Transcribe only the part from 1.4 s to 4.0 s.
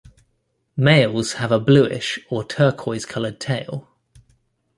a bluish or turquoise coloured tail.